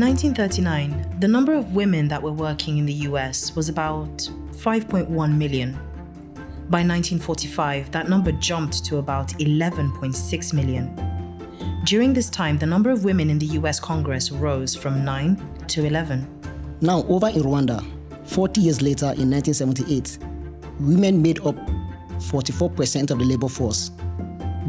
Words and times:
In 0.00 0.06
1939, 0.06 1.18
the 1.20 1.28
number 1.28 1.52
of 1.52 1.74
women 1.74 2.08
that 2.08 2.22
were 2.22 2.32
working 2.32 2.78
in 2.78 2.86
the 2.86 2.92
US 3.10 3.54
was 3.54 3.68
about 3.68 4.16
5.1 4.52 5.36
million. 5.36 5.74
By 6.70 6.80
1945, 6.80 7.90
that 7.90 8.08
number 8.08 8.32
jumped 8.32 8.82
to 8.86 8.96
about 8.96 9.28
11.6 9.32 10.54
million. 10.54 11.82
During 11.84 12.14
this 12.14 12.30
time, 12.30 12.56
the 12.56 12.64
number 12.64 12.88
of 12.88 13.04
women 13.04 13.28
in 13.28 13.38
the 13.38 13.58
US 13.58 13.78
Congress 13.78 14.32
rose 14.32 14.74
from 14.74 15.04
9 15.04 15.36
to 15.68 15.84
11. 15.84 16.26
Now, 16.80 17.02
over 17.02 17.28
in 17.28 17.42
Rwanda, 17.42 17.84
40 18.24 18.58
years 18.62 18.80
later 18.80 19.12
in 19.18 19.30
1978, 19.30 20.16
women 20.80 21.20
made 21.20 21.40
up 21.40 21.56
44% 22.20 23.10
of 23.10 23.18
the 23.18 23.24
labor 23.26 23.48
force. 23.48 23.90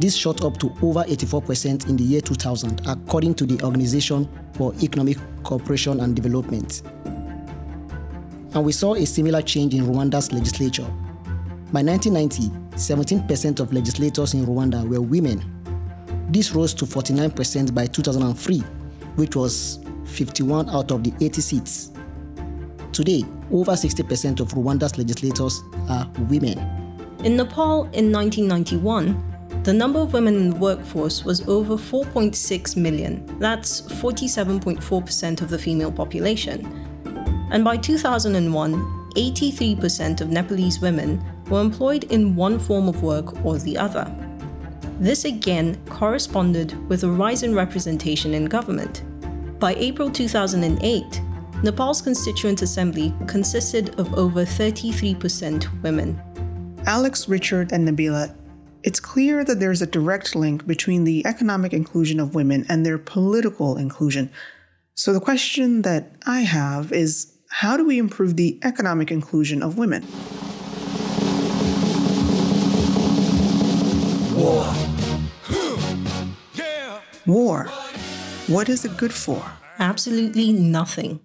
This 0.02 0.16
shot 0.16 0.44
up 0.44 0.58
to 0.58 0.74
over 0.82 1.04
84% 1.04 1.88
in 1.88 1.96
the 1.96 2.04
year 2.04 2.22
2000, 2.22 2.82
according 2.88 3.36
to 3.36 3.46
the 3.46 3.64
Organization 3.64 4.28
for 4.54 4.74
Economic 4.82 5.20
Cooperation 5.44 6.00
and 6.00 6.16
Development. 6.16 6.82
And 8.56 8.66
we 8.66 8.72
saw 8.72 8.96
a 8.96 9.06
similar 9.06 9.44
change 9.44 9.76
in 9.76 9.84
Rwanda's 9.84 10.32
legislature. 10.32 10.88
By 11.72 11.84
1990, 11.84 12.50
17% 12.78 13.60
of 13.60 13.72
legislators 13.72 14.34
in 14.34 14.44
Rwanda 14.44 14.84
were 14.90 15.02
women. 15.02 15.40
This 16.32 16.52
rose 16.54 16.74
to 16.74 16.86
49% 16.86 17.76
by 17.76 17.86
2003, 17.86 18.58
which 19.18 19.36
was 19.36 19.82
51 20.06 20.68
out 20.72 20.90
of 20.90 21.04
the 21.04 21.14
80 21.24 21.42
seats. 21.42 21.92
Today, 22.92 23.24
over 23.52 23.74
60% 23.74 24.40
of 24.40 24.48
Rwanda's 24.54 24.98
legislators 24.98 25.62
are 25.90 26.12
women. 26.28 26.58
In 27.24 27.38
Nepal 27.38 27.84
in 27.94 28.12
1991, 28.12 29.31
the 29.64 29.74
number 29.74 30.00
of 30.00 30.14
women 30.14 30.36
in 30.36 30.50
the 30.50 30.56
workforce 30.56 31.24
was 31.24 31.48
over 31.48 31.76
4.6 31.76 32.76
million. 32.76 33.24
That's 33.40 33.82
47.4% 33.82 35.42
of 35.42 35.50
the 35.50 35.60
female 35.60 35.92
population. 35.92 36.66
And 37.52 37.64
by 37.64 37.78
2001, 37.78 38.74
83% 39.16 40.22
of 40.22 40.30
Nepalese 40.30 40.80
women 40.80 41.24
were 41.50 41.62
employed 41.62 42.06
in 42.06 42.36
one 42.36 42.58
form 42.58 42.88
of 42.88 43.04
work 43.04 43.46
or 43.46 43.60
the 43.60 43.78
other. 43.78 44.12
This 45.00 45.26
again 45.26 45.80
corresponded 45.90 46.74
with 46.90 47.04
a 47.04 47.10
rise 47.10 47.44
in 47.44 47.54
representation 47.54 48.34
in 48.34 48.46
government. 48.46 49.04
By 49.60 49.76
April 49.76 50.10
2008, 50.10 51.22
Nepal's 51.64 52.02
Constituent 52.02 52.64
Assembly 52.64 53.14
consisted 53.28 54.00
of 54.00 54.12
over 54.16 54.44
33% 54.44 55.84
women. 55.84 56.20
Alex, 56.88 57.30
Richard, 57.30 57.72
and 57.74 57.88
Nabilah, 57.88 58.36
it's 58.84 59.00
clear 59.00 59.44
that 59.44 59.60
there's 59.60 59.82
a 59.82 59.88
direct 59.88 60.36
link 60.36 60.66
between 60.66 61.04
the 61.04 61.26
economic 61.26 61.74
inclusion 61.74 62.20
of 62.20 62.34
women 62.34 62.66
and 62.68 62.86
their 62.86 62.98
political 62.98 63.78
inclusion. 63.78 64.32
So 64.96 65.14
the 65.14 65.20
question 65.20 65.84
that 65.84 66.12
I 66.26 66.42
have 66.42 66.92
is 66.92 67.38
how 67.50 67.78
do 67.78 67.86
we 67.86 67.98
improve 67.98 68.38
the 68.38 68.60
economic 68.64 69.12
inclusion 69.12 69.62
of 69.62 69.78
women? 69.78 70.06
War. 74.36 74.74
War. 77.28 77.66
What 78.48 78.68
is 78.68 78.84
it 78.84 78.98
good 78.98 79.14
for? 79.14 79.44
Absolutely 79.78 80.52
nothing. 80.52 81.20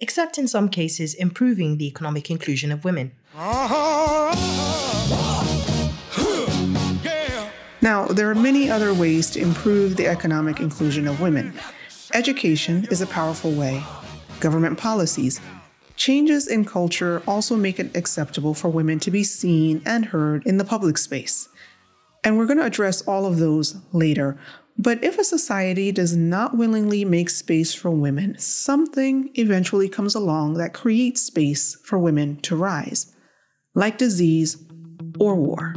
Except 0.00 0.38
in 0.38 0.48
some 0.48 0.68
cases, 0.68 1.14
improving 1.14 1.78
the 1.78 1.86
economic 1.86 2.30
inclusion 2.30 2.72
of 2.72 2.84
women. 2.84 3.12
Uh-huh. 3.36 4.57
Now, 7.88 8.04
there 8.04 8.28
are 8.28 8.34
many 8.34 8.68
other 8.68 8.92
ways 8.92 9.30
to 9.30 9.40
improve 9.40 9.96
the 9.96 10.08
economic 10.08 10.60
inclusion 10.60 11.08
of 11.08 11.22
women. 11.22 11.54
Education 12.12 12.86
is 12.90 13.00
a 13.00 13.06
powerful 13.06 13.50
way. 13.50 13.82
Government 14.40 14.76
policies. 14.76 15.40
Changes 15.96 16.46
in 16.46 16.66
culture 16.66 17.22
also 17.26 17.56
make 17.56 17.80
it 17.80 17.96
acceptable 17.96 18.52
for 18.52 18.68
women 18.68 19.00
to 19.00 19.10
be 19.10 19.24
seen 19.24 19.80
and 19.86 20.04
heard 20.04 20.46
in 20.46 20.58
the 20.58 20.66
public 20.66 20.98
space. 20.98 21.48
And 22.22 22.36
we're 22.36 22.44
going 22.44 22.58
to 22.58 22.66
address 22.66 23.00
all 23.08 23.24
of 23.24 23.38
those 23.38 23.80
later. 23.94 24.38
But 24.76 25.02
if 25.02 25.18
a 25.18 25.24
society 25.24 25.90
does 25.90 26.14
not 26.14 26.58
willingly 26.58 27.06
make 27.06 27.30
space 27.30 27.72
for 27.72 27.90
women, 27.90 28.38
something 28.38 29.30
eventually 29.32 29.88
comes 29.88 30.14
along 30.14 30.58
that 30.58 30.74
creates 30.74 31.22
space 31.22 31.74
for 31.84 31.98
women 31.98 32.36
to 32.42 32.54
rise, 32.54 33.14
like 33.74 33.96
disease 33.96 34.62
or 35.18 35.36
war. 35.36 35.74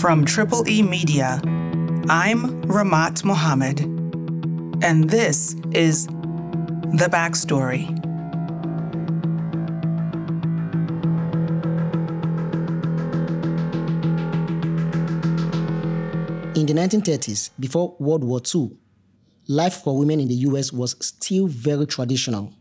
From 0.00 0.24
Triple 0.24 0.66
E 0.66 0.80
Media, 0.80 1.42
I'm 2.08 2.62
Rahmat 2.62 3.22
Muhammad, 3.22 3.80
and 4.82 5.10
this 5.10 5.54
is 5.72 6.06
The 6.06 7.06
Backstory. 7.12 7.86
In 16.56 16.64
the 16.64 16.72
1930s, 16.72 17.50
before 17.60 17.94
World 17.98 18.24
War 18.24 18.40
II, 18.54 18.70
life 19.48 19.82
for 19.82 19.98
women 19.98 20.18
in 20.18 20.28
the 20.28 20.34
US 20.46 20.72
was 20.72 20.96
still 21.04 21.46
very 21.46 21.86
traditional. 21.86 22.54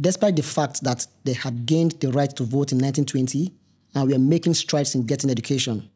Despite 0.00 0.36
the 0.36 0.42
fact 0.42 0.82
that 0.82 1.06
they 1.24 1.34
had 1.34 1.66
gained 1.66 2.00
the 2.00 2.10
right 2.10 2.34
to 2.36 2.42
vote 2.44 2.72
in 2.72 2.78
1920 2.78 3.52
and 3.94 4.10
were 4.10 4.18
making 4.18 4.54
strides 4.54 4.94
in 4.94 5.04
getting 5.04 5.28
education, 5.28 5.90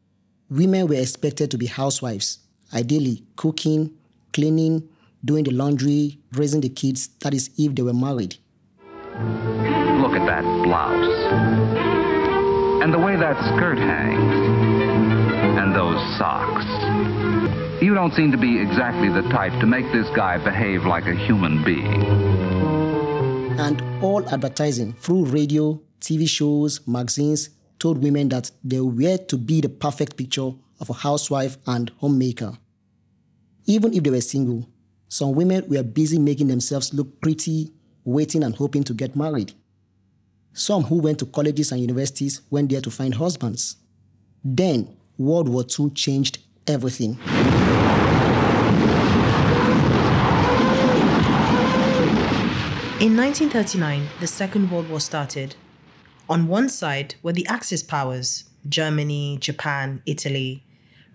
women 0.49 0.87
were 0.87 0.95
expected 0.95 1.51
to 1.51 1.57
be 1.57 1.65
housewives, 1.65 2.39
ideally 2.73 3.23
cooking, 3.35 3.91
cleaning, 4.33 4.87
doing 5.23 5.43
the 5.43 5.51
laundry, 5.51 6.19
raising 6.33 6.61
the 6.61 6.69
kids, 6.69 7.09
that 7.21 7.33
is, 7.33 7.49
if 7.57 7.75
they 7.75 7.81
were 7.81 7.93
married. 7.93 8.35
Look 10.01 10.13
at 10.13 10.25
that 10.25 10.43
blouse. 10.63 11.63
And 12.83 12.93
the 12.93 12.99
way 12.99 13.15
that 13.15 13.37
skirt 13.55 13.77
hangs. 13.77 14.33
And 15.59 15.73
those 15.75 15.99
socks. 16.17 16.65
You 17.81 17.93
don't 17.93 18.13
seem 18.13 18.31
to 18.31 18.37
be 18.37 18.59
exactly 18.59 19.09
the 19.09 19.21
type 19.29 19.57
to 19.59 19.65
make 19.65 19.85
this 19.91 20.07
guy 20.15 20.37
behave 20.43 20.85
like 20.85 21.05
a 21.05 21.15
human 21.15 21.63
being. 21.63 22.03
And 23.59 23.81
all 24.03 24.27
advertising 24.29 24.93
through 24.93 25.25
radio, 25.25 25.79
TV 26.01 26.27
shows, 26.27 26.85
magazines 26.87 27.49
told 27.83 28.01
women 28.01 28.29
that 28.29 28.49
they 28.63 28.79
were 28.79 29.17
to 29.17 29.35
be 29.35 29.59
the 29.59 29.67
perfect 29.67 30.15
picture 30.15 30.51
of 30.79 30.89
a 30.89 30.93
housewife 30.93 31.57
and 31.67 31.91
homemaker. 31.97 32.57
Even 33.65 33.93
if 33.93 34.01
they 34.01 34.09
were 34.09 34.21
single, 34.21 34.69
some 35.09 35.33
women 35.33 35.65
were 35.67 35.83
busy 35.83 36.17
making 36.17 36.47
themselves 36.47 36.93
look 36.93 37.19
pretty, 37.19 37.73
waiting 38.05 38.41
and 38.41 38.55
hoping 38.55 38.85
to 38.85 38.93
get 38.93 39.17
married. 39.17 39.51
Some 40.53 40.83
who 40.83 40.99
went 40.99 41.19
to 41.19 41.25
colleges 41.25 41.73
and 41.73 41.81
universities 41.81 42.41
went 42.49 42.71
there 42.71 42.79
to 42.79 42.89
find 42.89 43.15
husbands. 43.15 43.75
Then, 44.45 44.95
World 45.17 45.49
War 45.49 45.65
II 45.77 45.89
changed 45.89 46.37
everything. 46.65 47.19
In 53.01 53.17
1939, 53.17 54.07
the 54.21 54.27
Second 54.27 54.71
World 54.71 54.89
War 54.89 55.01
started. 55.01 55.57
On 56.29 56.47
one 56.47 56.69
side 56.69 57.15
were 57.21 57.33
the 57.33 57.47
Axis 57.47 57.83
powers 57.83 58.45
Germany, 58.67 59.37
Japan, 59.41 60.01
Italy, 60.05 60.63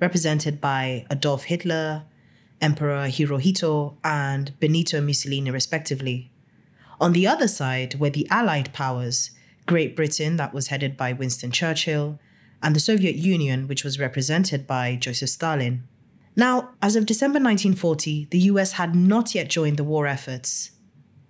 represented 0.01 0.61
by 0.61 1.07
Adolf 1.11 1.45
Hitler, 1.45 2.05
Emperor 2.61 3.09
Hirohito, 3.09 3.97
and 4.05 4.59
Benito 4.61 5.01
Mussolini, 5.01 5.51
respectively. 5.51 6.31
On 7.01 7.13
the 7.13 7.27
other 7.27 7.49
side 7.49 7.99
were 7.99 8.11
the 8.11 8.29
Allied 8.31 8.73
powers 8.73 9.31
Great 9.67 9.95
Britain, 9.95 10.37
that 10.37 10.55
was 10.55 10.69
headed 10.69 10.97
by 10.97 11.13
Winston 11.13 11.51
Churchill, 11.51 12.19
and 12.63 12.75
the 12.75 12.81
Soviet 12.81 13.17
Union, 13.17 13.69
which 13.69 13.85
was 13.85 14.01
represented 14.01 14.67
by 14.67 14.97
Joseph 14.97 15.31
Stalin. 15.31 15.85
Now, 16.35 16.71
as 16.81 16.97
of 16.97 17.07
December 17.07 17.39
1940, 17.39 18.29
the 18.31 18.39
US 18.51 18.73
had 18.73 18.95
not 18.95 19.35
yet 19.35 19.49
joined 19.49 19.77
the 19.77 19.85
war 19.85 20.07
efforts. 20.07 20.71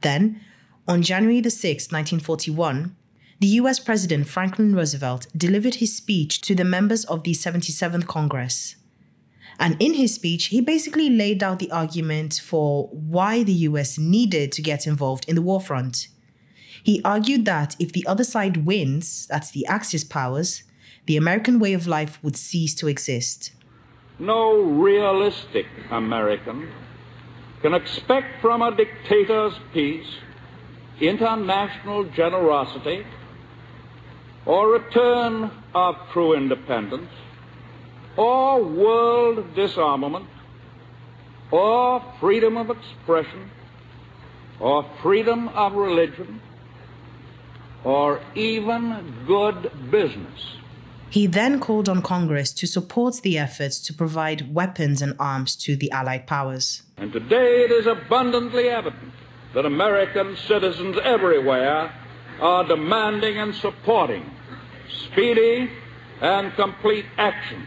Then, 0.00 0.40
on 0.86 1.02
January 1.02 1.42
6, 1.42 1.92
1941, 1.92 2.94
the 3.40 3.46
US 3.46 3.78
President 3.78 4.26
Franklin 4.26 4.74
Roosevelt 4.74 5.28
delivered 5.36 5.76
his 5.76 5.96
speech 5.96 6.40
to 6.40 6.56
the 6.56 6.64
members 6.64 7.04
of 7.04 7.22
the 7.22 7.32
77th 7.32 8.06
Congress. 8.08 8.74
And 9.60 9.76
in 9.80 9.94
his 9.94 10.14
speech, 10.14 10.46
he 10.46 10.60
basically 10.60 11.08
laid 11.08 11.42
out 11.42 11.60
the 11.60 11.70
argument 11.70 12.40
for 12.44 12.88
why 12.88 13.44
the 13.44 13.52
US 13.52 13.96
needed 13.96 14.50
to 14.52 14.62
get 14.62 14.88
involved 14.88 15.24
in 15.28 15.36
the 15.36 15.42
war 15.42 15.60
front. 15.60 16.08
He 16.82 17.00
argued 17.04 17.44
that 17.44 17.76
if 17.78 17.92
the 17.92 18.06
other 18.08 18.24
side 18.24 18.66
wins, 18.66 19.26
that's 19.28 19.52
the 19.52 19.66
Axis 19.66 20.02
powers, 20.02 20.64
the 21.06 21.16
American 21.16 21.60
way 21.60 21.74
of 21.74 21.86
life 21.86 22.18
would 22.22 22.36
cease 22.36 22.74
to 22.76 22.88
exist. 22.88 23.52
No 24.18 24.60
realistic 24.60 25.66
American 25.90 26.70
can 27.62 27.74
expect 27.74 28.40
from 28.40 28.62
a 28.62 28.74
dictator's 28.74 29.54
peace 29.72 30.16
international 31.00 32.02
generosity 32.04 33.04
or 34.48 34.72
return 34.72 35.50
of 35.74 35.94
true 36.10 36.32
independence 36.34 37.10
or 38.16 38.64
world 38.64 39.54
disarmament 39.54 40.26
or 41.50 42.02
freedom 42.18 42.56
of 42.56 42.70
expression 42.70 43.50
or 44.58 44.84
freedom 45.02 45.48
of 45.48 45.74
religion 45.74 46.40
or 47.84 48.20
even 48.34 49.14
good 49.26 49.70
business. 49.90 50.56
He 51.10 51.26
then 51.26 51.60
called 51.60 51.88
on 51.88 52.00
Congress 52.00 52.50
to 52.54 52.66
support 52.66 53.20
the 53.22 53.38
efforts 53.38 53.78
to 53.80 53.92
provide 53.92 54.52
weapons 54.54 55.02
and 55.02 55.14
arms 55.18 55.56
to 55.56 55.76
the 55.76 55.90
Allied 55.90 56.26
powers. 56.26 56.82
And 56.96 57.12
today 57.12 57.64
it 57.64 57.70
is 57.70 57.86
abundantly 57.86 58.68
evident 58.68 59.12
that 59.54 59.66
American 59.66 60.36
citizens 60.36 60.96
everywhere 61.04 61.92
are 62.40 62.64
demanding 62.64 63.36
and 63.38 63.54
supporting 63.54 64.24
speedy 64.90 65.70
and 66.20 66.52
complete 66.54 67.04
action 67.16 67.66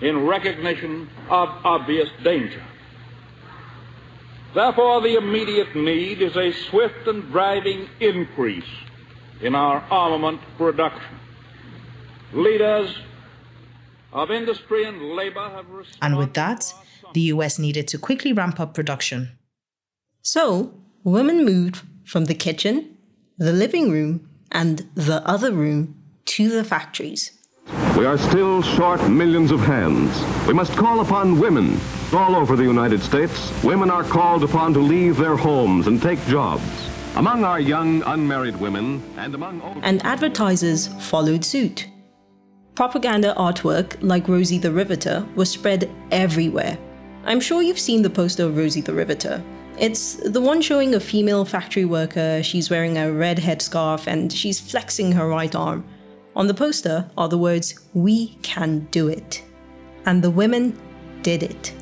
in 0.00 0.26
recognition 0.26 1.08
of 1.28 1.48
obvious 1.64 2.08
danger. 2.22 2.62
Therefore, 4.54 5.00
the 5.00 5.16
immediate 5.16 5.74
need 5.76 6.22
is 6.22 6.36
a 6.36 6.52
swift 6.52 7.06
and 7.06 7.30
driving 7.30 7.88
increase 8.00 8.64
in 9.40 9.54
our 9.54 9.80
armament 9.90 10.40
production. 10.56 11.16
Leaders 12.32 12.96
of 14.12 14.30
industry 14.30 14.84
and 14.84 15.14
labor 15.14 15.48
have 15.50 15.68
responded. 15.68 15.98
And 16.02 16.18
with 16.18 16.34
that, 16.34 16.72
the 17.14 17.20
US 17.32 17.58
needed 17.58 17.88
to 17.88 17.98
quickly 17.98 18.32
ramp 18.32 18.58
up 18.58 18.74
production. 18.74 19.38
So, 20.22 20.74
women 21.04 21.44
moved 21.44 21.82
from 22.04 22.24
the 22.24 22.34
kitchen, 22.34 22.96
the 23.36 23.52
living 23.52 23.90
room, 23.90 24.28
and 24.50 24.88
the 24.94 25.26
other 25.28 25.52
room 25.52 25.94
to 26.28 26.48
the 26.50 26.64
factories. 26.64 27.32
We 27.96 28.06
are 28.06 28.16
still 28.16 28.62
short 28.62 29.06
millions 29.08 29.50
of 29.50 29.60
hands. 29.60 30.12
We 30.46 30.54
must 30.54 30.76
call 30.76 31.00
upon 31.00 31.38
women. 31.38 31.80
All 32.12 32.36
over 32.36 32.54
the 32.56 32.62
United 32.62 33.02
States, 33.02 33.52
women 33.64 33.90
are 33.90 34.04
called 34.04 34.44
upon 34.44 34.72
to 34.74 34.78
leave 34.78 35.16
their 35.16 35.36
homes 35.36 35.86
and 35.86 36.00
take 36.00 36.24
jobs. 36.26 36.62
Among 37.16 37.44
our 37.44 37.58
young 37.58 38.02
unmarried 38.02 38.56
women 38.56 39.02
and 39.16 39.34
among 39.34 39.60
old... 39.62 39.78
And 39.82 40.04
advertisers 40.04 40.88
followed 41.10 41.44
suit. 41.44 41.88
Propaganda 42.74 43.34
artwork 43.36 43.96
like 44.00 44.28
Rosie 44.28 44.58
the 44.58 44.70
Riveter 44.70 45.26
was 45.34 45.50
spread 45.50 45.90
everywhere. 46.12 46.78
I'm 47.24 47.40
sure 47.40 47.60
you've 47.60 47.78
seen 47.78 48.02
the 48.02 48.10
poster 48.10 48.44
of 48.44 48.56
Rosie 48.56 48.80
the 48.80 48.94
Riveter. 48.94 49.42
It's 49.78 50.14
the 50.14 50.40
one 50.40 50.60
showing 50.62 50.94
a 50.94 51.00
female 51.00 51.44
factory 51.44 51.84
worker, 51.84 52.42
she's 52.42 52.70
wearing 52.70 52.96
a 52.96 53.12
red 53.12 53.38
headscarf 53.38 54.06
and 54.06 54.32
she's 54.32 54.60
flexing 54.60 55.12
her 55.12 55.28
right 55.28 55.54
arm. 55.54 55.84
On 56.38 56.46
the 56.46 56.54
poster 56.54 57.10
are 57.18 57.28
the 57.28 57.36
words, 57.36 57.74
We 57.94 58.28
can 58.42 58.86
do 58.92 59.08
it. 59.08 59.42
And 60.06 60.22
the 60.22 60.30
women 60.30 60.78
did 61.22 61.42
it. 61.42 61.74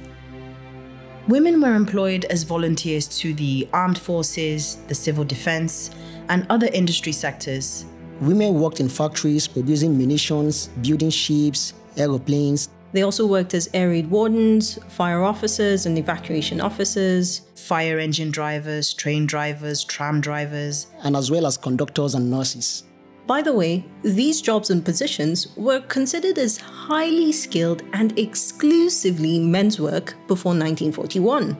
Women 1.29 1.61
were 1.61 1.75
employed 1.75 2.25
as 2.31 2.45
volunteers 2.45 3.07
to 3.19 3.35
the 3.35 3.69
armed 3.75 3.99
forces, 3.99 4.79
the 4.89 4.95
civil 4.95 5.25
defense, 5.25 5.91
and 6.31 6.47
other 6.49 6.69
industry 6.73 7.13
sectors. 7.13 7.85
Women 8.23 8.59
worked 8.59 8.81
in 8.81 8.89
factories 8.89 9.47
producing 9.47 9.99
munitions, 9.99 10.69
building 10.81 11.11
ships, 11.11 11.75
aeroplanes. 11.99 12.71
They 12.93 13.03
also 13.03 13.27
worked 13.27 13.53
as 13.53 13.69
air 13.75 13.91
raid 13.91 14.09
wardens, 14.09 14.79
fire 14.89 15.23
officers, 15.23 15.85
and 15.85 15.99
evacuation 15.99 16.63
officers, 16.63 17.43
fire 17.57 17.99
engine 17.99 18.31
drivers, 18.31 18.95
train 18.95 19.27
drivers, 19.27 19.85
tram 19.85 20.23
drivers, 20.23 20.87
and 21.03 21.15
as 21.15 21.31
well 21.31 21.45
as 21.45 21.59
conductors 21.59 22.15
and 22.15 22.31
nurses. 22.31 22.86
By 23.27 23.43
the 23.43 23.53
way, 23.53 23.85
these 24.03 24.41
jobs 24.41 24.71
and 24.71 24.85
positions 24.85 25.49
were 25.57 25.81
considered 25.81 26.39
as 26.39 26.59
highly 26.59 27.33
skilled 27.33 27.83
and 27.93 28.17
exclusively 28.17 29.41
men's 29.41 29.81
work 29.81 30.15
before 30.29 30.51
1941. 30.51 31.57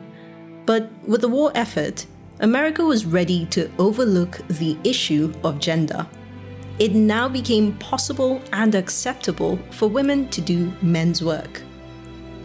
But 0.65 0.89
with 1.05 1.21
the 1.21 1.27
war 1.27 1.51
effort, 1.55 2.05
America 2.39 2.85
was 2.85 3.05
ready 3.05 3.45
to 3.47 3.69
overlook 3.79 4.39
the 4.47 4.77
issue 4.85 5.33
of 5.43 5.59
gender. 5.59 6.07
It 6.79 6.93
now 6.93 7.27
became 7.27 7.77
possible 7.79 8.41
and 8.53 8.73
acceptable 8.73 9.59
for 9.71 9.89
women 9.89 10.29
to 10.29 10.39
do 10.39 10.71
men's 10.81 11.21
work. 11.21 11.63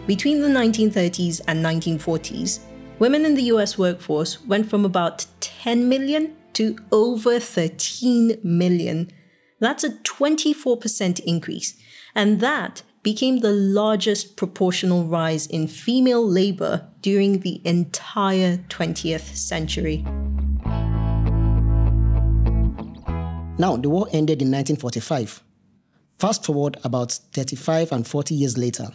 Between 0.07 0.41
the 0.41 0.49
1930s 0.49 1.43
and 1.47 1.65
1940s, 1.65 2.61
women 2.99 3.25
in 3.25 3.35
the 3.35 3.53
US 3.55 3.79
workforce 3.79 4.45
went 4.47 4.69
from 4.69 4.85
about 4.85 5.27
10 5.41 5.89
million 5.89 6.35
to 6.55 6.77
over 6.91 7.39
13 7.39 8.39
million. 8.43 9.11
That's 9.61 9.85
a 9.85 9.91
24% 9.91 11.21
increase, 11.21 11.75
and 12.15 12.41
that 12.41 12.83
became 13.03 13.39
the 13.39 13.53
largest 13.53 14.37
proportional 14.37 15.05
rise 15.05 15.47
in 15.47 15.67
female 15.67 16.27
labor 16.27 16.89
during 17.01 17.41
the 17.41 17.61
entire 17.65 18.59
20th 18.69 19.35
century. 19.35 20.05
Now, 23.59 23.77
the 23.77 23.89
war 23.89 24.07
ended 24.13 24.43
in 24.43 24.51
1945. 24.51 25.43
Fast 26.19 26.45
forward 26.45 26.79
about 26.85 27.13
35 27.13 27.93
and 27.93 28.07
40 28.07 28.35
years 28.35 28.57
later, 28.57 28.89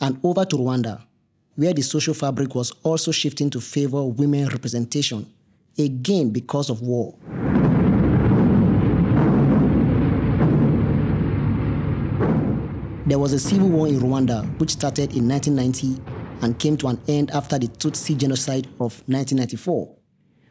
and 0.00 0.20
over 0.22 0.44
to 0.44 0.56
Rwanda, 0.56 1.02
where 1.56 1.72
the 1.72 1.82
social 1.82 2.14
fabric 2.14 2.54
was 2.54 2.72
also 2.82 3.10
shifting 3.10 3.50
to 3.50 3.60
favor 3.60 4.04
women 4.04 4.48
representation 4.48 5.26
again 5.78 6.30
because 6.30 6.70
of 6.70 6.82
war. 6.82 7.14
There 13.06 13.18
was 13.18 13.32
a 13.32 13.38
civil 13.38 13.68
war 13.68 13.88
in 13.88 14.00
Rwanda 14.00 14.44
which 14.60 14.72
started 14.72 15.16
in 15.16 15.26
1990 15.26 16.02
and 16.42 16.58
came 16.58 16.76
to 16.76 16.88
an 16.88 17.00
end 17.08 17.30
after 17.30 17.58
the 17.58 17.68
Tutsi 17.68 18.16
genocide 18.16 18.66
of 18.80 19.02
1994. 19.06 19.96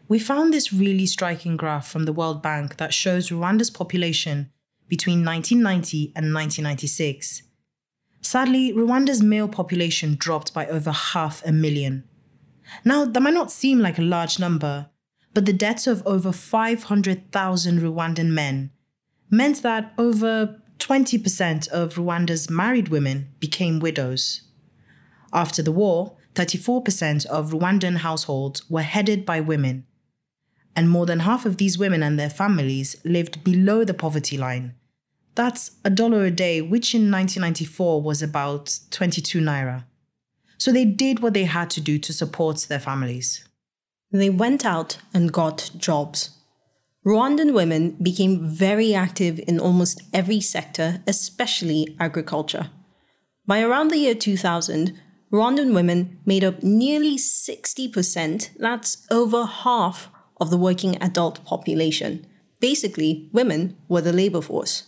We 0.07 0.19
found 0.19 0.53
this 0.53 0.73
really 0.73 1.05
striking 1.05 1.57
graph 1.57 1.87
from 1.87 2.05
the 2.05 2.13
World 2.13 2.41
Bank 2.41 2.77
that 2.77 2.93
shows 2.93 3.29
Rwanda's 3.29 3.69
population 3.69 4.49
between 4.87 5.23
1990 5.23 6.13
and 6.15 6.33
1996. 6.33 7.43
Sadly, 8.21 8.73
Rwanda's 8.73 9.21
male 9.21 9.47
population 9.47 10.15
dropped 10.17 10.53
by 10.53 10.65
over 10.67 10.91
half 10.91 11.45
a 11.45 11.51
million. 11.51 12.05
Now, 12.83 13.05
that 13.05 13.19
might 13.19 13.33
not 13.33 13.51
seem 13.51 13.79
like 13.79 13.99
a 13.99 14.01
large 14.01 14.39
number, 14.39 14.89
but 15.33 15.45
the 15.45 15.53
deaths 15.53 15.87
of 15.87 16.05
over 16.05 16.31
500,000 16.31 17.79
Rwandan 17.79 18.27
men 18.27 18.71
meant 19.29 19.61
that 19.61 19.93
over 19.97 20.61
20% 20.79 21.67
of 21.69 21.95
Rwanda's 21.95 22.49
married 22.49 22.89
women 22.89 23.29
became 23.39 23.79
widows. 23.79 24.41
After 25.33 25.61
the 25.61 25.71
war, 25.71 26.15
34% 26.35 27.25
of 27.25 27.51
Rwandan 27.51 27.97
households 27.97 28.69
were 28.69 28.83
headed 28.83 29.25
by 29.25 29.41
women, 29.41 29.85
and 30.75 30.89
more 30.89 31.05
than 31.05 31.21
half 31.21 31.45
of 31.45 31.57
these 31.57 31.77
women 31.77 32.03
and 32.03 32.19
their 32.19 32.29
families 32.29 32.95
lived 33.03 33.43
below 33.43 33.83
the 33.83 33.93
poverty 33.93 34.37
line. 34.37 34.75
That's 35.33 35.71
a 35.83 35.89
dollar 35.89 36.25
a 36.25 36.31
day, 36.31 36.61
which 36.61 36.93
in 36.95 37.11
1994 37.11 38.01
was 38.01 38.21
about 38.21 38.79
22 38.91 39.39
naira. 39.39 39.85
So 40.57 40.71
they 40.71 40.85
did 40.85 41.19
what 41.19 41.33
they 41.33 41.45
had 41.45 41.69
to 41.71 41.81
do 41.81 41.99
to 41.99 42.13
support 42.13 42.65
their 42.69 42.79
families. 42.79 43.46
They 44.11 44.29
went 44.29 44.65
out 44.65 44.99
and 45.13 45.31
got 45.33 45.71
jobs. 45.77 46.31
Rwandan 47.05 47.53
women 47.53 47.97
became 48.01 48.45
very 48.45 48.93
active 48.93 49.39
in 49.47 49.59
almost 49.59 50.01
every 50.13 50.41
sector, 50.41 51.01
especially 51.07 51.95
agriculture. 51.99 52.69
By 53.45 53.61
around 53.61 53.91
the 53.91 53.97
year 53.97 54.15
2000, 54.15 54.99
Rwandan 55.31 55.73
women 55.73 56.19
made 56.25 56.43
up 56.43 56.63
nearly 56.63 57.17
60%, 57.17 58.49
that's 58.57 59.05
over 59.11 59.45
half 59.45 60.09
of 60.39 60.49
the 60.49 60.57
working 60.57 61.01
adult 61.01 61.43
population. 61.45 62.25
Basically, 62.59 63.29
women 63.33 63.77
were 63.87 64.01
the 64.01 64.13
labor 64.13 64.41
force. 64.41 64.83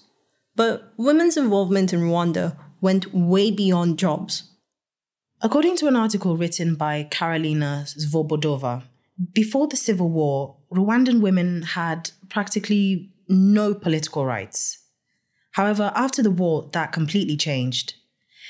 But 0.55 0.93
women's 0.97 1.37
involvement 1.37 1.93
in 1.93 2.01
Rwanda 2.01 2.57
went 2.81 3.13
way 3.13 3.51
beyond 3.51 3.99
jobs. 3.99 4.51
According 5.41 5.77
to 5.77 5.87
an 5.87 5.95
article 5.95 6.35
written 6.35 6.75
by 6.75 7.07
Karolina 7.09 7.85
Svobodova, 7.85 8.83
before 9.33 9.67
the 9.67 9.77
civil 9.77 10.09
war, 10.09 10.57
Rwandan 10.73 11.21
women 11.21 11.61
had 11.61 12.11
practically 12.29 13.11
no 13.27 13.73
political 13.73 14.25
rights. 14.25 14.79
However, 15.51 15.91
after 15.95 16.23
the 16.23 16.31
war, 16.31 16.69
that 16.73 16.91
completely 16.91 17.35
changed. 17.35 17.95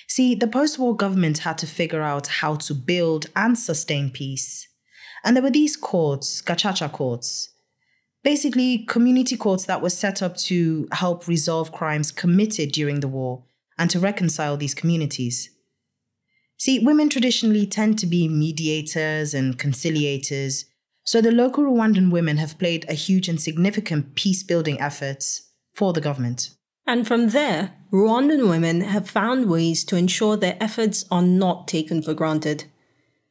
See, 0.08 0.36
the 0.36 0.48
post 0.48 0.80
war 0.80 0.96
government 0.96 1.40
had 1.40 1.58
to 1.60 1.68
figure 1.68 2.02
out 2.02 2.28
how 2.28 2.56
to 2.56 2.74
build 2.74 3.28
and 3.36 3.58
sustain 3.58 4.10
peace. 4.10 4.68
And 5.24 5.36
there 5.36 5.44
were 5.44 5.52
these 5.52 5.76
courts, 5.76 6.42
Gacaca 6.42 6.92
courts, 6.92 7.50
basically 8.24 8.86
community 8.86 9.38
courts 9.38 9.66
that 9.66 9.82
were 9.82 9.90
set 9.90 10.22
up 10.22 10.36
to 10.38 10.88
help 10.92 11.28
resolve 11.28 11.72
crimes 11.72 12.12
committed 12.12 12.72
during 12.72 13.00
the 13.00 13.08
war 13.08 13.44
and 13.78 13.90
to 13.90 14.00
reconcile 14.00 14.58
these 14.58 14.74
communities. 14.74 15.50
See, 16.60 16.78
women 16.78 17.08
traditionally 17.10 17.66
tend 17.66 17.98
to 18.00 18.06
be 18.06 18.28
mediators 18.28 19.34
and 19.34 19.58
conciliators, 19.58 20.66
so 21.06 21.22
the 21.22 21.32
local 21.32 21.63
Rwandan 21.63 22.12
women 22.12 22.36
have 22.36 22.60
played 22.60 22.86
a 22.89 22.94
huge 22.94 23.30
and 23.30 23.39
significant 23.39 24.13
peace 24.16 24.44
building 24.44 24.80
efforts 24.80 25.50
for 25.74 25.94
the 25.94 26.01
government. 26.01 26.50
And 26.86 27.08
from 27.08 27.30
there, 27.30 27.75
Rwandan 27.94 28.50
women 28.50 28.82
have 28.82 29.10
found 29.10 29.50
ways 29.50 29.86
to 29.86 29.96
ensure 29.96 30.36
their 30.36 30.58
efforts 30.60 31.06
are 31.10 31.22
not 31.22 31.68
taken 31.68 32.01
for 32.01 32.13
granted. 32.13 32.66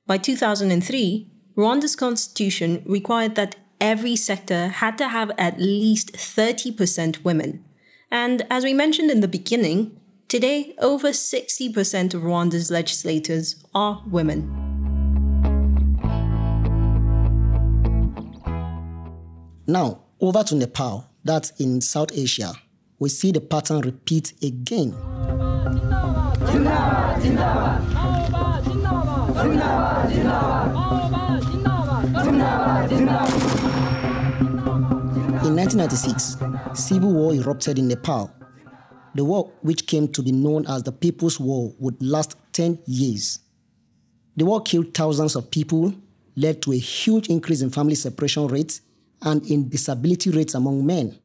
By 0.07 0.17
2003, 0.17 1.31
Rwanda's 1.55 1.97
constitution 1.97 2.83
required 2.87 3.35
that 3.35 3.57
every 3.79 4.17
sector 4.17 4.69
had 4.69 4.97
to 4.99 5.09
have 5.09 5.33
at 5.37 5.61
least 5.61 6.15
30% 6.15 7.25
women. 7.25 7.63
And 8.11 8.47
as 8.49 8.65
we 8.65 8.73
mentioned 8.73 9.11
in 9.11 9.21
the 9.21 9.29
beginning, 9.29 10.01
today 10.29 10.75
over 10.79 11.09
60% 11.09 12.15
of 12.15 12.23
Rwanda's 12.23 12.71
legislators 12.71 13.65
are 13.75 14.03
women. 14.07 14.55
Now, 19.67 20.05
over 20.21 20.43
to 20.45 20.55
Nepal, 20.55 21.11
that's 21.25 21.51
in 21.61 21.81
South 21.81 22.11
Asia 22.15 22.53
we 22.99 23.09
see 23.09 23.33
the 23.33 23.41
pattern 23.41 23.81
repeat 23.81 24.33
again. 24.43 24.95
In 35.45 35.55
1996, 35.55 36.37
civil 36.75 37.13
war 37.13 37.35
erupted 37.35 37.79
in 37.79 37.89
Nepal. 37.89 38.38
The 39.19 39.25
war, 39.25 39.51
which 39.63 39.89
came 39.89 40.07
to 40.13 40.23
be 40.23 40.31
known 40.31 40.65
as 40.69 40.85
the 40.85 40.93
People's 40.93 41.41
War, 41.41 41.75
would 41.81 42.01
last 42.01 42.37
10 42.53 42.79
years. 42.87 43.41
The 44.37 44.45
war 44.45 44.61
killed 44.61 44.95
thousands 44.95 45.35
of 45.35 45.51
people, 45.51 45.93
led 46.37 46.63
to 46.63 46.73
a 46.73 46.79
huge 46.79 47.29
increase 47.29 47.61
in 47.61 47.71
family 47.71 47.97
separation 47.97 48.47
rates 48.47 48.81
and 49.21 49.45
in 49.51 49.71
disability 49.71 50.31
rates 50.31 50.55
among 50.55 50.87
men. 50.87 51.19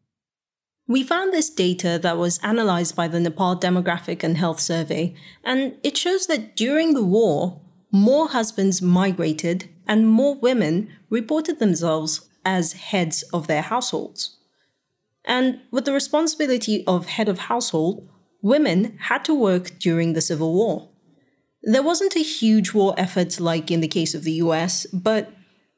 We 0.87 1.03
found 1.03 1.33
this 1.33 1.51
data 1.51 1.99
that 2.01 2.17
was 2.17 2.39
analyzed 2.39 2.95
by 2.95 3.07
the 3.07 3.19
Nepal 3.19 3.57
Demographic 3.57 4.23
and 4.23 4.37
Health 4.37 4.59
Survey, 4.59 5.13
and 5.43 5.75
it 5.83 5.95
shows 5.95 6.25
that 6.25 6.55
during 6.55 6.95
the 6.95 7.05
war, 7.05 7.61
more 7.91 8.29
husbands 8.29 8.81
migrated 8.81 9.69
and 9.87 10.09
more 10.09 10.33
women 10.33 10.89
reported 11.11 11.59
themselves 11.59 12.27
as 12.43 12.73
heads 12.73 13.21
of 13.31 13.45
their 13.45 13.61
households. 13.61 14.39
And 15.25 15.61
with 15.71 15.85
the 15.85 15.93
responsibility 15.93 16.83
of 16.85 17.07
head 17.07 17.29
of 17.29 17.39
household, 17.39 18.09
women 18.41 18.97
had 19.01 19.23
to 19.25 19.33
work 19.33 19.79
during 19.79 20.13
the 20.13 20.21
Civil 20.21 20.53
War. 20.53 20.89
There 21.63 21.83
wasn't 21.83 22.15
a 22.17 22.19
huge 22.19 22.73
war 22.73 22.93
effort 22.97 23.39
like 23.39 23.71
in 23.71 23.79
the 23.79 23.87
case 23.87 24.13
of 24.13 24.23
the 24.23 24.33
US, 24.33 24.85
but 24.87 25.31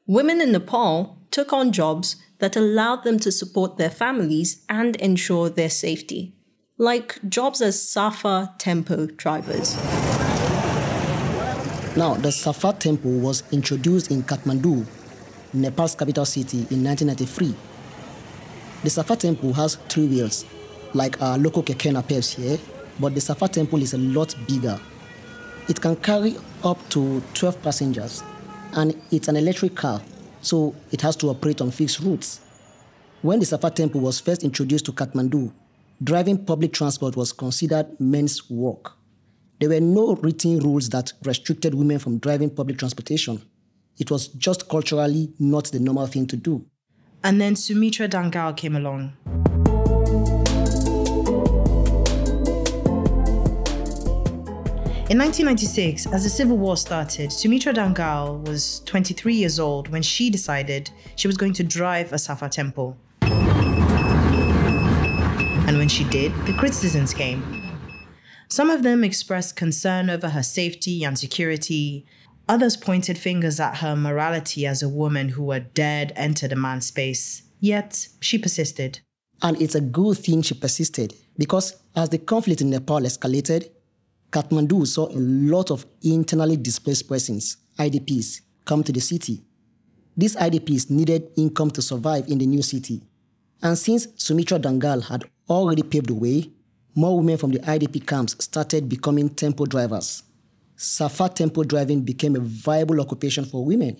women 0.06 0.40
in 0.40 0.50
Nepal 0.50 1.18
took 1.30 1.52
on 1.52 1.70
jobs 1.70 2.16
that 2.38 2.56
allowed 2.56 3.04
them 3.04 3.18
to 3.20 3.30
support 3.30 3.76
their 3.76 3.90
families 3.90 4.64
and 4.68 4.96
ensure 4.96 5.48
their 5.48 5.70
safety, 5.70 6.34
like 6.76 7.18
jobs 7.28 7.62
as 7.62 7.80
Safa 7.80 8.54
Tempo 8.58 9.06
drivers. 9.06 9.76
Now, 11.96 12.14
the 12.14 12.30
Safa 12.30 12.74
Tempo 12.78 13.08
was 13.08 13.42
introduced 13.52 14.10
in 14.10 14.22
Kathmandu, 14.22 14.84
Nepal's 15.54 15.94
capital 15.94 16.26
city, 16.26 16.58
in 16.70 16.84
1993. 16.84 17.54
The 18.86 18.90
Safa 18.90 19.16
Tempo 19.16 19.50
has 19.54 19.74
three 19.88 20.06
wheels, 20.06 20.44
like 20.94 21.20
our 21.20 21.36
local 21.38 21.60
keke 21.60 21.90
NAPEPs 21.90 22.36
here, 22.36 22.56
but 23.00 23.16
the 23.16 23.20
Safa 23.20 23.48
Tempo 23.48 23.78
is 23.78 23.94
a 23.94 23.98
lot 23.98 24.32
bigger. 24.46 24.78
It 25.68 25.80
can 25.80 25.96
carry 25.96 26.36
up 26.62 26.78
to 26.90 27.20
12 27.34 27.62
passengers, 27.62 28.22
and 28.74 28.94
it's 29.10 29.26
an 29.26 29.34
electric 29.34 29.74
car 29.74 30.00
so 30.40 30.72
it 30.92 31.00
has 31.00 31.16
to 31.16 31.30
operate 31.30 31.60
on 31.60 31.72
fixed 31.72 31.98
routes. 31.98 32.38
When 33.22 33.40
the 33.40 33.46
Safa 33.46 33.70
Tempo 33.70 33.98
was 33.98 34.20
first 34.20 34.44
introduced 34.44 34.84
to 34.84 34.92
Kathmandu, 34.92 35.52
driving 36.00 36.44
public 36.44 36.72
transport 36.72 37.16
was 37.16 37.32
considered 37.32 37.88
men's 37.98 38.48
work. 38.48 38.92
There 39.58 39.70
were 39.70 39.80
no 39.80 40.14
written 40.14 40.60
rules 40.60 40.90
that 40.90 41.12
restricted 41.24 41.74
women 41.74 41.98
from 41.98 42.18
driving 42.18 42.50
public 42.50 42.78
transportation. 42.78 43.42
It 43.98 44.12
was 44.12 44.28
just 44.28 44.68
culturally 44.68 45.32
not 45.40 45.72
the 45.72 45.80
normal 45.80 46.06
thing 46.06 46.28
to 46.28 46.36
do. 46.36 46.64
And 47.24 47.40
then 47.40 47.56
Sumitra 47.56 48.08
Dangal 48.08 48.56
came 48.56 48.76
along. 48.76 49.12
In 55.08 55.18
1996, 55.18 56.06
as 56.06 56.24
the 56.24 56.28
Civil 56.28 56.58
War 56.58 56.76
started, 56.76 57.30
Sumitra 57.30 57.72
Dangal 57.72 58.44
was 58.44 58.80
23 58.86 59.34
years 59.34 59.60
old 59.60 59.88
when 59.88 60.02
she 60.02 60.30
decided 60.30 60.90
she 61.14 61.28
was 61.28 61.36
going 61.36 61.52
to 61.52 61.62
drive 61.62 62.12
a 62.12 62.18
Safa 62.18 62.48
Tempo. 62.48 62.96
And 65.66 65.78
when 65.78 65.88
she 65.88 66.02
did, 66.10 66.32
the 66.44 66.52
criticisms 66.54 67.14
came. 67.14 67.40
Some 68.48 68.68
of 68.68 68.82
them 68.82 69.04
expressed 69.04 69.54
concern 69.54 70.10
over 70.10 70.28
her 70.30 70.42
safety 70.42 71.04
and 71.04 71.16
security. 71.16 72.04
Others 72.48 72.76
pointed 72.76 73.18
fingers 73.18 73.58
at 73.58 73.78
her 73.78 73.96
morality 73.96 74.66
as 74.66 74.82
a 74.82 74.88
woman 74.88 75.30
who 75.30 75.50
had 75.50 75.74
dared 75.74 76.12
enter 76.14 76.46
the 76.46 76.54
man's 76.56 76.86
space. 76.86 77.42
Yet, 77.60 78.08
she 78.20 78.38
persisted. 78.38 79.00
And 79.42 79.60
it's 79.60 79.74
a 79.74 79.80
good 79.80 80.18
thing 80.18 80.42
she 80.42 80.54
persisted 80.54 81.14
because 81.36 81.76
as 81.94 82.08
the 82.08 82.18
conflict 82.18 82.60
in 82.60 82.70
Nepal 82.70 83.00
escalated, 83.00 83.70
Kathmandu 84.30 84.86
saw 84.86 85.08
a 85.08 85.18
lot 85.18 85.70
of 85.70 85.86
internally 86.02 86.56
displaced 86.56 87.08
persons, 87.08 87.56
IDPs, 87.78 88.42
come 88.64 88.82
to 88.84 88.92
the 88.92 89.00
city. 89.00 89.42
These 90.16 90.36
IDPs 90.36 90.90
needed 90.90 91.30
income 91.36 91.70
to 91.72 91.82
survive 91.82 92.28
in 92.28 92.38
the 92.38 92.46
new 92.46 92.62
city. 92.62 93.02
And 93.62 93.76
since 93.76 94.08
Sumitra 94.16 94.58
Dangal 94.58 95.02
had 95.04 95.24
already 95.48 95.82
paved 95.82 96.08
the 96.08 96.14
way, 96.14 96.50
more 96.94 97.16
women 97.16 97.36
from 97.36 97.50
the 97.50 97.58
IDP 97.60 98.06
camps 98.06 98.36
started 98.42 98.88
becoming 98.88 99.28
tempo 99.28 99.66
drivers. 99.66 100.22
Safa 100.76 101.30
tempo 101.30 101.64
driving 101.64 102.02
became 102.02 102.36
a 102.36 102.40
viable 102.40 103.00
occupation 103.00 103.46
for 103.46 103.64
women. 103.64 103.96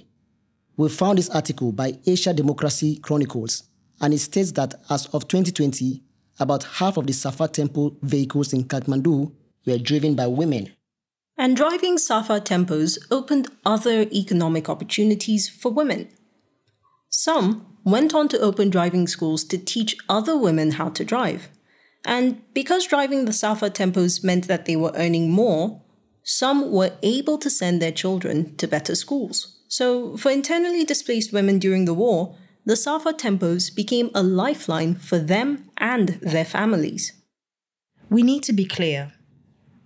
We 0.77 0.91
found 0.91 1.17
this 1.17 1.31
article 1.31 1.73
by 1.73 1.99
Asia 2.07 2.35
Democracy 2.35 2.99
Chronicles, 2.99 3.63
and 4.01 4.13
it 4.13 4.19
states 4.19 4.53
that 4.53 4.75
as 4.91 5.07
of 5.07 5.27
2020, 5.27 6.03
about 6.39 6.65
half 6.65 6.99
of 6.99 7.07
the 7.07 7.15
Safa 7.15 7.49
tempo 7.49 7.97
vehicles 8.03 8.53
in 8.53 8.65
Kathmandu 8.65 9.33
were 9.65 9.79
driven 9.79 10.15
by 10.15 10.27
women. 10.27 10.71
And 11.39 11.57
driving 11.57 11.97
Safa 11.97 12.41
tempos 12.41 12.99
opened 13.11 13.49
other 13.65 14.03
economic 14.13 14.69
opportunities 14.69 15.49
for 15.49 15.73
women. 15.73 16.09
Some 17.09 17.79
went 17.85 18.15
on 18.15 18.29
to 18.29 18.39
open 18.41 18.69
driving 18.69 19.07
schools 19.07 19.45
to 19.45 19.57
teach 19.57 19.97
other 20.11 20.37
women 20.37 20.73
how 20.73 20.91
to 20.91 21.05
drive. 21.05 21.49
And 22.05 22.43
because 22.53 22.87
driving 22.87 23.25
the 23.25 23.33
Safa 23.33 23.71
tempos 23.71 24.23
meant 24.23 24.47
that 24.49 24.67
they 24.67 24.77
were 24.77 24.93
earning 24.95 25.31
more, 25.31 25.83
some 26.29 26.73
were 26.73 26.93
able 27.05 27.39
to 27.39 27.49
send 27.49 27.81
their 27.81 27.93
children 27.93 28.57
to 28.57 28.67
better 28.67 28.97
schools. 28.97 29.59
So, 29.69 30.17
for 30.17 30.31
internally 30.33 30.85
displaced 30.85 31.33
women 31.33 31.61
during 31.61 31.85
the 31.85 31.95
war, 31.95 32.37
the 32.65 32.75
Safa 32.75 33.13
tempos 33.13 33.73
became 33.73 34.11
a 34.13 34.25
lifeline 34.25 34.97
for 34.97 35.21
them 35.21 35.71
and 35.79 36.09
their 36.21 36.45
families. 36.45 37.13
We 38.11 38.23
need 38.23 38.43
to 38.43 38.53
be 38.53 38.65
clear 38.65 39.13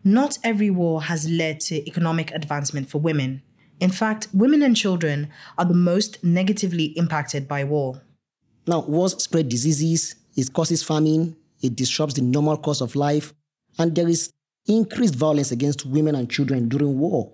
not 0.03 0.39
every 0.43 0.71
war 0.71 1.03
has 1.03 1.29
led 1.29 1.61
to 1.61 1.87
economic 1.87 2.31
advancement 2.31 2.89
for 2.89 2.99
women. 2.99 3.43
In 3.79 3.91
fact, 3.91 4.29
women 4.33 4.63
and 4.63 4.75
children 4.75 5.29
are 5.59 5.67
the 5.67 5.75
most 5.75 6.25
negatively 6.25 6.87
impacted 6.97 7.47
by 7.47 7.65
war. 7.65 8.01
Now, 8.67 8.81
wars 8.81 9.23
spread 9.23 9.51
diseases, 9.51 10.15
it 10.37 10.55
causes 10.55 10.83
famine, 10.83 11.37
it 11.61 11.77
disrupts 11.77 12.15
the 12.15 12.23
normal 12.23 12.57
course 12.57 12.81
of 12.81 12.97
life, 12.97 13.35
and 13.79 13.95
there 13.95 14.09
is 14.09 14.33
increased 14.67 15.15
violence 15.15 15.51
against 15.51 15.87
women 15.87 16.15
and 16.15 16.31
children 16.31 16.69
during 16.69 16.99
war. 16.99 17.33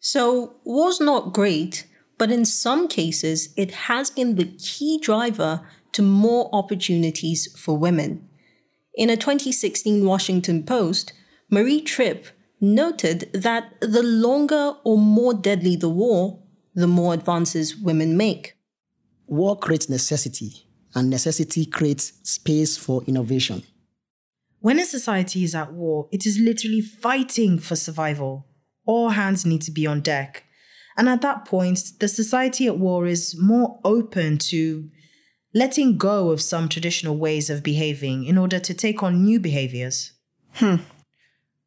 So, 0.00 0.56
war's 0.64 1.00
not 1.00 1.32
great, 1.32 1.86
but 2.18 2.30
in 2.30 2.44
some 2.44 2.88
cases, 2.88 3.52
it 3.56 3.72
has 3.72 4.10
been 4.10 4.36
the 4.36 4.44
key 4.44 4.98
driver 4.98 5.66
to 5.92 6.02
more 6.02 6.50
opportunities 6.52 7.48
for 7.58 7.76
women. 7.76 8.28
In 8.94 9.10
a 9.10 9.16
2016 9.16 10.04
Washington 10.04 10.62
Post, 10.62 11.12
Mari 11.50 11.80
Tripp 11.80 12.26
noted 12.60 13.30
that 13.32 13.74
the 13.80 14.02
longer 14.02 14.74
or 14.84 14.98
more 14.98 15.34
deadly 15.34 15.76
the 15.76 15.88
war, 15.88 16.42
the 16.74 16.86
more 16.86 17.14
advances 17.14 17.76
women 17.76 18.16
make. 18.16 18.54
War 19.26 19.58
creates 19.58 19.88
necessity, 19.88 20.66
and 20.94 21.10
necessity 21.10 21.66
creates 21.66 22.12
space 22.22 22.76
for 22.76 23.02
innovation. 23.04 23.62
When 24.64 24.78
a 24.78 24.86
society 24.86 25.44
is 25.44 25.54
at 25.54 25.74
war, 25.74 26.08
it 26.10 26.24
is 26.24 26.38
literally 26.38 26.80
fighting 26.80 27.58
for 27.58 27.76
survival. 27.76 28.46
All 28.86 29.10
hands 29.10 29.44
need 29.44 29.60
to 29.60 29.70
be 29.70 29.86
on 29.86 30.00
deck. 30.00 30.44
And 30.96 31.06
at 31.06 31.20
that 31.20 31.44
point, 31.44 31.80
the 32.00 32.08
society 32.08 32.66
at 32.66 32.78
war 32.78 33.04
is 33.04 33.38
more 33.38 33.78
open 33.84 34.38
to 34.38 34.88
letting 35.52 35.98
go 35.98 36.30
of 36.30 36.40
some 36.40 36.70
traditional 36.70 37.18
ways 37.18 37.50
of 37.50 37.62
behaving 37.62 38.24
in 38.24 38.38
order 38.38 38.58
to 38.58 38.72
take 38.72 39.02
on 39.02 39.22
new 39.22 39.38
behaviors. 39.38 40.12
Hmm. 40.54 40.76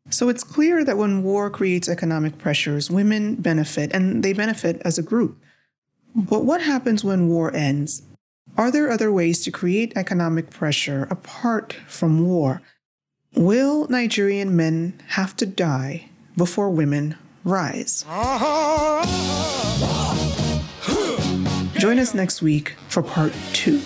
So 0.10 0.28
it's 0.28 0.44
clear 0.44 0.84
that 0.84 0.98
when 0.98 1.22
war 1.22 1.52
creates 1.52 1.88
economic 1.88 2.40
pressures, 2.40 2.90
women 2.90 3.36
benefit, 3.36 3.94
and 3.94 4.24
they 4.24 4.34
benefit 4.34 4.82
as 4.84 4.98
a 4.98 5.04
group. 5.04 5.38
But 6.16 6.46
what 6.46 6.62
happens 6.62 7.04
when 7.04 7.28
war 7.28 7.56
ends? 7.56 8.02
Are 8.58 8.72
there 8.72 8.90
other 8.90 9.12
ways 9.12 9.44
to 9.44 9.52
create 9.52 9.94
economic 9.96 10.50
pressure 10.50 11.08
apart 11.12 11.74
from 11.88 12.26
war? 12.26 12.64
Will 13.36 13.88
Nigerian 13.88 14.56
men 14.56 15.00
have 15.10 15.36
to 15.38 15.46
die 15.46 16.10
before 16.36 16.70
women 16.70 17.16
rise? 17.44 18.04
Join 21.78 22.00
us 22.00 22.14
next 22.14 22.42
week 22.42 22.76
for 22.88 23.04
part 23.04 23.34
two. 23.54 23.82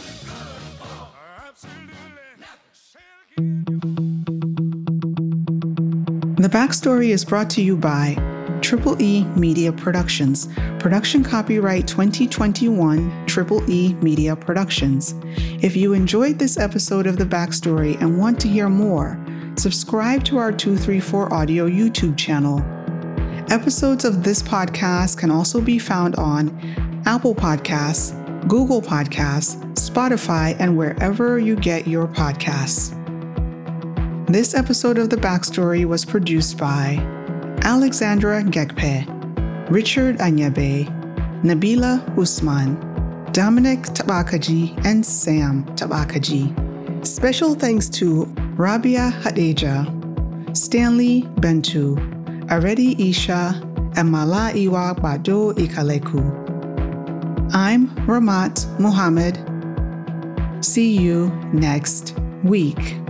The 6.38 6.50
backstory 6.50 7.10
is 7.10 7.25
brought 7.25 7.50
to 7.51 7.62
you 7.62 7.75
by 7.75 8.15
Triple 8.62 9.01
E 9.01 9.25
Media 9.36 9.71
Productions. 9.71 10.48
Production 10.79 11.24
copyright 11.24 11.88
2021 11.88 13.25
Triple 13.27 13.69
E 13.69 13.93
Media 13.95 14.36
Productions. 14.36 15.13
If 15.62 15.75
you 15.75 15.93
enjoyed 15.93 16.39
this 16.39 16.57
episode 16.57 17.05
of 17.07 17.17
The 17.17 17.25
Backstory 17.25 18.00
and 18.01 18.17
want 18.17 18.39
to 18.41 18.48
hear 18.48 18.69
more, 18.69 19.19
subscribe 19.61 20.23
to 20.23 20.39
our 20.39 20.51
234 20.51 21.31
Audio 21.31 21.69
YouTube 21.69 22.17
channel. 22.17 22.59
Episodes 23.53 24.05
of 24.05 24.23
this 24.23 24.41
podcast 24.41 25.19
can 25.19 25.29
also 25.29 25.61
be 25.61 25.77
found 25.77 26.15
on 26.15 26.49
Apple 27.05 27.35
Podcasts, 27.35 28.17
Google 28.47 28.81
Podcasts, 28.81 29.61
Spotify, 29.75 30.55
and 30.59 30.75
wherever 30.75 31.37
you 31.37 31.55
get 31.55 31.87
your 31.87 32.07
podcasts. 32.07 32.97
This 34.25 34.55
episode 34.55 34.97
of 34.97 35.11
The 35.11 35.17
Backstory 35.17 35.85
was 35.85 36.05
produced 36.05 36.57
by 36.57 36.95
Alexandra 37.61 38.41
Gekpe, 38.41 39.05
Richard 39.69 40.17
Anyebe, 40.17 40.87
Nabilah 41.43 42.17
Usman, 42.17 42.79
Dominic 43.31 43.81
Tabakaji, 43.81 44.83
and 44.85 45.05
Sam 45.05 45.65
Tabakaji. 45.75 47.05
Special 47.05 47.53
thanks 47.53 47.89
to 47.89 48.25
Rabia 48.58 49.12
Hadejia, 49.24 49.86
Stanley 50.55 51.24
Bentu, 51.39 51.96
Aredi 52.48 53.00
Isha, 53.00 53.60
and 53.96 54.12
Mala 54.12 54.51
Iwa 54.53 54.93
Gbado 54.96 55.53
Ikaleku. 55.55 56.22
I'm 57.53 57.88
Rahmat 58.05 58.79
Muhammad. 58.79 59.39
See 60.63 60.98
you 60.98 61.27
next 61.53 62.15
week. 62.43 63.00